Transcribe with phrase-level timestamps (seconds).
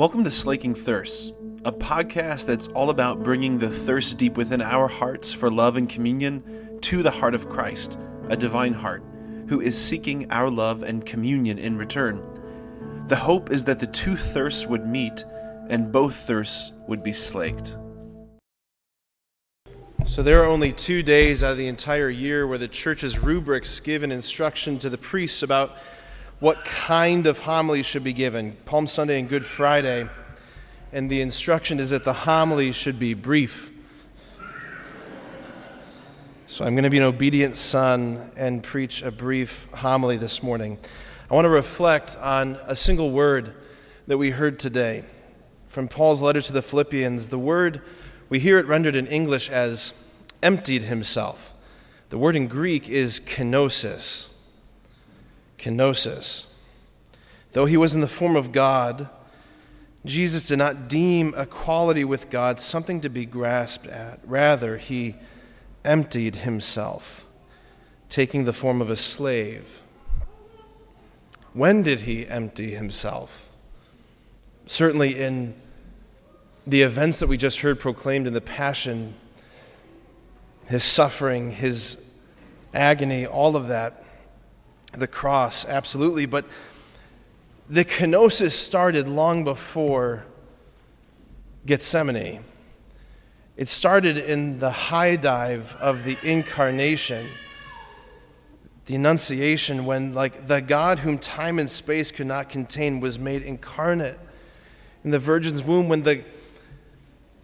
[0.00, 4.88] Welcome to Slaking Thirsts, a podcast that's all about bringing the thirst deep within our
[4.88, 7.98] hearts for love and communion to the heart of Christ,
[8.30, 9.04] a divine heart,
[9.48, 12.22] who is seeking our love and communion in return.
[13.08, 15.22] The hope is that the two thirsts would meet
[15.68, 17.76] and both thirsts would be slaked.
[20.06, 23.78] So, there are only two days out of the entire year where the church's rubrics
[23.80, 25.76] give an instruction to the priests about
[26.40, 30.08] what kind of homilies should be given Palm Sunday and Good Friday.
[30.90, 33.70] And the instruction is that the homily should be brief.
[36.46, 40.78] So I'm going to be an obedient son and preach a brief homily this morning.
[41.30, 43.54] I want to reflect on a single word
[44.08, 45.04] that we heard today
[45.68, 47.28] from Paul's letter to the Philippians.
[47.28, 47.82] The word,
[48.30, 49.94] we hear it rendered in English as
[50.42, 51.54] emptied himself.
[52.08, 54.30] The word in Greek is kenosis
[55.60, 56.46] kenosis.
[57.52, 59.08] Though he was in the form of God,
[60.04, 64.20] Jesus did not deem equality with God something to be grasped at.
[64.24, 65.16] Rather, he
[65.84, 67.26] emptied himself,
[68.08, 69.82] taking the form of a slave.
[71.52, 73.50] When did he empty himself?
[74.66, 75.54] Certainly in
[76.66, 79.14] the events that we just heard proclaimed in the Passion,
[80.66, 81.98] his suffering, his
[82.72, 84.04] agony, all of that
[84.92, 86.26] the cross, absolutely.
[86.26, 86.44] But
[87.68, 90.26] the kenosis started long before
[91.66, 92.44] Gethsemane.
[93.56, 97.26] It started in the high dive of the incarnation,
[98.86, 103.42] the annunciation, when, like, the God whom time and space could not contain was made
[103.42, 104.18] incarnate
[105.04, 106.24] in the virgin's womb, when the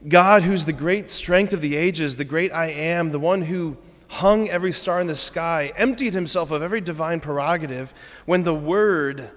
[0.09, 3.77] God who's the great strength of the ages, the great I am, the one who
[4.09, 7.93] hung every star in the sky, emptied himself of every divine prerogative
[8.25, 9.31] when the Word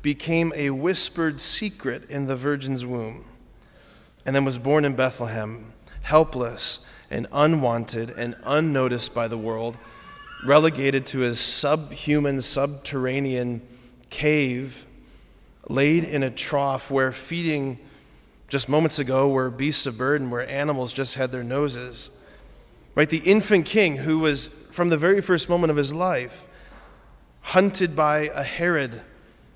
[0.00, 3.24] became a whispered secret in the Virgin's womb,
[4.26, 9.78] and then was born in Bethlehem, helpless and unwanted and unnoticed by the world,
[10.44, 13.62] relegated to his subhuman, subterranean
[14.10, 14.86] cave,
[15.68, 17.78] laid in a trough where feeding
[18.48, 22.10] just moments ago were beasts of burden, where animals just had their noses
[22.94, 23.08] Right?
[23.08, 26.46] The infant king who was, from the very first moment of his life,
[27.40, 29.02] hunted by a Herod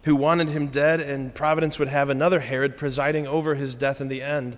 [0.05, 4.09] who wanted him dead, and Providence would have another Herod presiding over his death in
[4.09, 4.57] the end.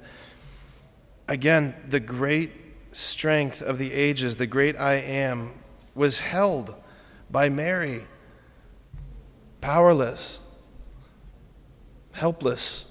[1.27, 2.53] Again, the great
[2.93, 5.55] strength of the ages, the great I am,
[5.95, 6.75] was held
[7.31, 8.07] by Mary,
[9.61, 10.41] powerless,
[12.13, 12.85] helpless,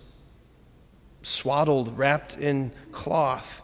[1.22, 3.62] swaddled, wrapped in cloth,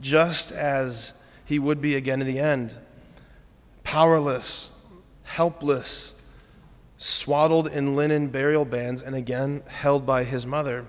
[0.00, 1.12] just as
[1.48, 2.74] he would be again in the end.
[3.82, 4.68] Powerless,
[5.22, 6.14] helpless,
[6.98, 10.84] swaddled in linen burial bands, and again held by his mother.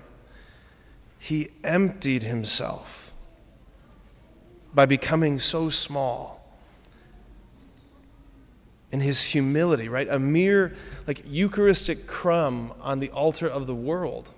[1.18, 3.10] He emptied himself
[4.74, 6.46] by becoming so small
[8.92, 10.08] in his humility, right?
[10.10, 10.74] A mere
[11.06, 14.30] like Eucharistic crumb on the altar of the world.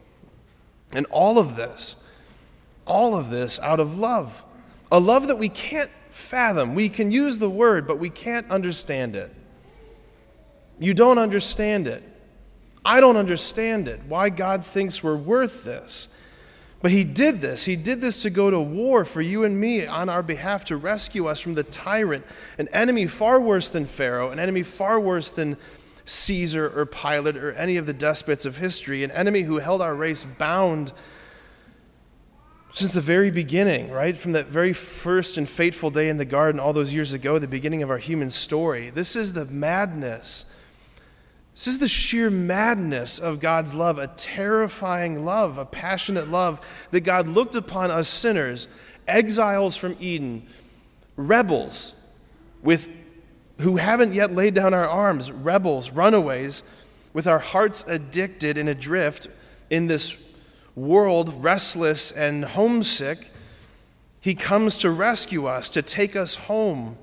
[0.93, 1.97] And all of this,
[2.87, 4.45] all of this out of love.
[4.93, 6.75] A love that we can't fathom.
[6.75, 9.35] We can use the word, but we can't understand it.
[10.79, 12.03] You don't understand it.
[12.85, 16.09] I don't understand it, why God thinks we're worth this.
[16.81, 17.65] But He did this.
[17.65, 20.77] He did this to go to war for you and me on our behalf to
[20.77, 22.27] rescue us from the tyrant,
[22.59, 25.57] an enemy far worse than Pharaoh, an enemy far worse than
[26.05, 29.95] Caesar or Pilate or any of the despots of history, an enemy who held our
[29.95, 30.93] race bound
[32.73, 34.17] since the very beginning, right?
[34.17, 37.47] From that very first and fateful day in the garden all those years ago, the
[37.47, 38.89] beginning of our human story.
[38.89, 40.47] This is the madness.
[41.53, 47.03] This is the sheer madness of God's love, a terrifying love, a passionate love that
[47.03, 48.69] God looked upon us sinners,
[49.07, 50.47] exiles from Eden,
[51.17, 51.95] rebels
[52.63, 52.89] with
[53.61, 56.63] who haven't yet laid down our arms, rebels, runaways,
[57.13, 59.29] with our hearts addicted and adrift
[59.69, 60.17] in this
[60.75, 63.31] world, restless and homesick,
[64.21, 66.97] he comes to rescue us, to take us home.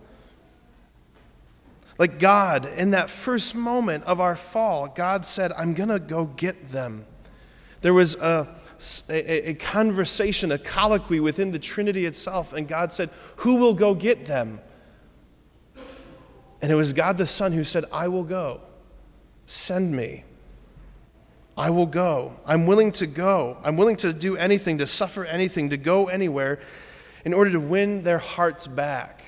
[1.98, 6.26] Like God, in that first moment of our fall, God said, I'm going to go
[6.26, 7.06] get them.
[7.82, 8.48] There was a,
[9.10, 13.94] a, a, conversation, a colloquy within the Trinity itself, and God said, Who will go
[13.94, 14.62] get them?
[16.62, 18.62] And it was God the Son who said, I will go.
[19.46, 20.24] Send me.
[21.60, 22.32] I will go.
[22.46, 23.58] I'm willing to go.
[23.66, 26.62] I'm willing to do anything, to suffer anything, to go anywhere
[27.26, 29.26] in order to win their hearts back.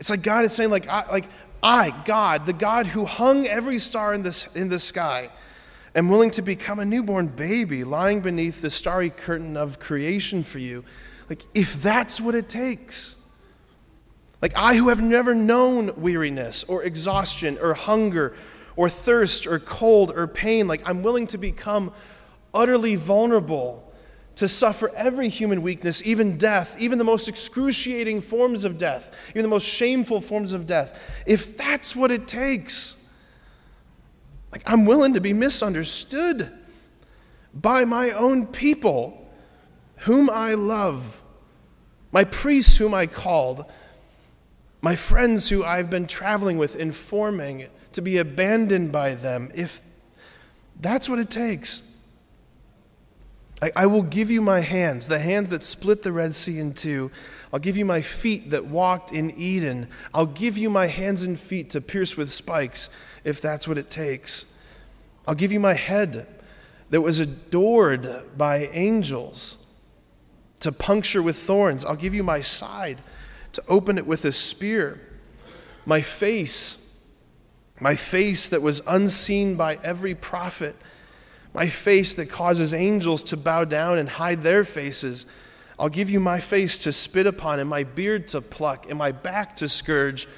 [0.00, 1.28] It's like God is saying, like, I, like,
[1.62, 5.30] I, God, the God who hung every star in, this, in the sky,
[5.94, 10.58] am willing to become a newborn baby lying beneath the starry curtain of creation for
[10.58, 10.84] you.
[11.28, 13.14] Like, if that's what it takes.
[14.42, 18.34] Like, I who have never known weariness or exhaustion or hunger
[18.76, 21.92] or thirst or cold or pain, like, I'm willing to become
[22.52, 23.86] utterly vulnerable
[24.36, 29.42] to suffer every human weakness, even death, even the most excruciating forms of death, even
[29.42, 30.98] the most shameful forms of death.
[31.26, 32.96] If that's what it takes,
[34.50, 36.50] like, I'm willing to be misunderstood
[37.52, 39.30] by my own people,
[39.96, 41.20] whom I love,
[42.12, 43.64] my priests whom I called,
[44.80, 49.50] my friends who I've been traveling with, informing, to be abandoned by them.
[49.54, 49.82] If
[50.80, 51.82] that's what it takes,
[53.62, 56.72] I, I will give you my hands, the hands that split the Red Sea in
[56.74, 57.10] two.
[57.52, 59.88] I'll give you my feet that walked in Eden.
[60.14, 62.88] I'll give you my hands and feet to pierce with spikes
[63.24, 64.46] if that's what it takes.
[65.26, 66.26] I'll give you my head
[66.90, 69.58] that was adored by angels
[70.60, 71.84] to puncture with thorns.
[71.84, 73.00] I'll give you my side
[73.52, 75.00] to open it with a spear.
[75.86, 76.78] My face,
[77.80, 80.76] my face that was unseen by every prophet,
[81.54, 85.26] my face that causes angels to bow down and hide their faces.
[85.78, 89.12] I'll give you my face to spit upon, and my beard to pluck, and my
[89.12, 90.28] back to scourge,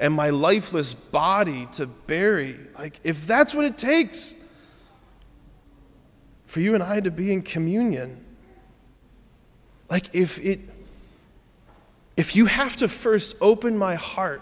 [0.00, 2.56] and my lifeless body to bury.
[2.78, 4.34] Like, if that's what it takes
[6.46, 8.24] for you and I to be in communion,
[9.90, 10.60] like, if it,
[12.16, 14.40] if you have to first open my heart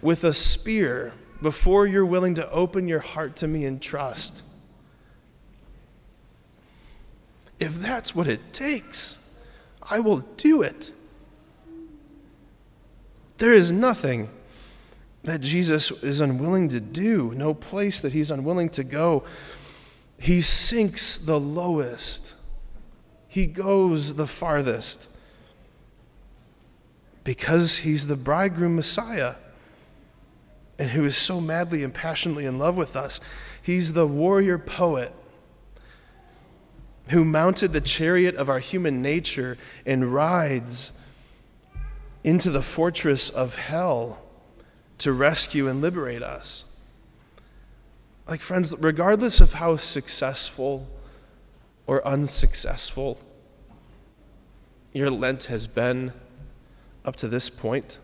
[0.00, 1.12] with a spear
[1.42, 4.44] before you're willing to open your heart to me in trust,
[7.58, 9.18] if that's what it takes,
[9.82, 10.92] I will do it.
[13.38, 14.30] There is nothing
[15.24, 19.24] that Jesus is unwilling to do, no place that he's unwilling to go.
[20.18, 22.34] He sinks the lowest,
[23.28, 25.08] he goes the farthest
[27.24, 29.34] because he's the bridegroom Messiah
[30.78, 33.20] and who is so madly and passionately in love with us.
[33.62, 35.14] He's the warrior poet
[37.10, 40.92] who mounted the chariot of our human nature and rides
[42.24, 44.22] into the fortress of hell
[44.98, 46.64] to rescue and liberate us.
[48.28, 50.88] Like, friends, regardless of how successful
[51.86, 53.18] or unsuccessful
[54.92, 56.12] your Lent has been
[57.04, 57.98] up to this point,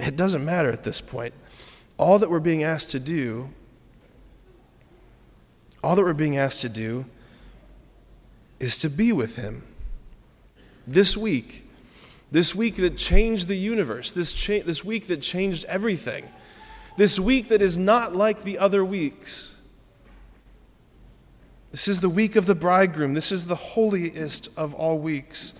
[0.00, 1.34] it doesn't matter at this point.
[1.98, 3.50] All that we're being asked to do,
[5.82, 7.06] all that we're being asked to do
[8.58, 9.64] is to be with Him.
[10.86, 11.68] This week,
[12.30, 16.28] this week that changed the universe, this, cha- this week that changed everything,
[16.96, 19.56] this week that is not like the other weeks.
[21.70, 23.14] This is the week of the bridegroom.
[23.14, 25.54] This is the holiest of all weeks.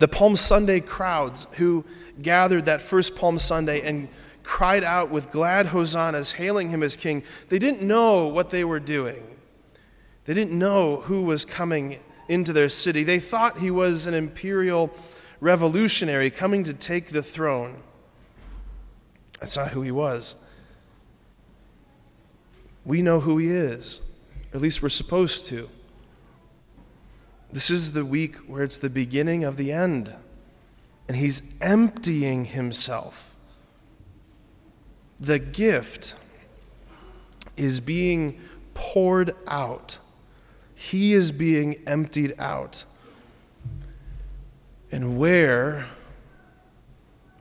[0.00, 1.84] The Palm Sunday crowds who
[2.22, 4.08] gathered that first Palm Sunday and
[4.42, 8.80] cried out with glad hosannas, hailing him as king, they didn't know what they were
[8.80, 9.22] doing.
[10.24, 13.04] They didn't know who was coming into their city.
[13.04, 14.90] They thought he was an imperial
[15.38, 17.82] revolutionary coming to take the throne.
[19.38, 20.34] That's not who he was.
[22.86, 24.00] We know who he is,
[24.54, 25.68] at least we're supposed to.
[27.52, 30.14] This is the week where it's the beginning of the end,
[31.08, 33.34] and he's emptying himself.
[35.18, 36.14] The gift
[37.56, 38.40] is being
[38.74, 39.98] poured out
[40.80, 42.84] he is being emptied out.
[44.90, 45.84] And where,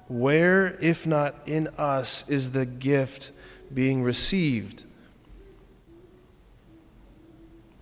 [0.10, 3.32] where, if not in us, is the gift
[3.74, 4.84] being received?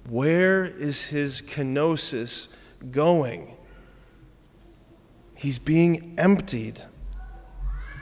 [0.09, 2.47] Where is his kenosis
[2.91, 3.55] going?
[5.35, 6.81] He's being emptied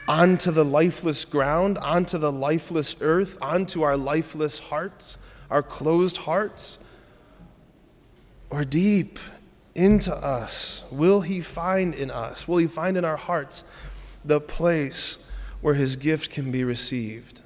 [0.07, 5.17] onto the lifeless ground, onto the lifeless earth, onto our lifeless hearts,
[5.49, 6.77] our closed hearts
[8.49, 9.19] or deep
[9.73, 10.83] into us?
[10.91, 13.63] Will He find in us, will He find in our hearts
[14.23, 15.17] the place
[15.61, 17.41] where His gift can be received?